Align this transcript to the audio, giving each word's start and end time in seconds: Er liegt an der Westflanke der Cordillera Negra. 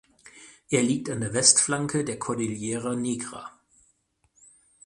Er 0.71 0.81
liegt 0.81 1.11
an 1.11 1.21
der 1.21 1.35
Westflanke 1.35 2.03
der 2.03 2.17
Cordillera 2.17 2.95
Negra. 2.95 3.51